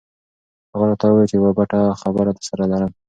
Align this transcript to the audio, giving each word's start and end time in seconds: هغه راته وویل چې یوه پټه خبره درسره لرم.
هغه 0.71 0.85
راته 0.89 1.05
وویل 1.07 1.29
چې 1.29 1.35
یوه 1.39 1.51
پټه 1.57 1.79
خبره 2.01 2.31
درسره 2.37 2.63
لرم. 2.71 2.91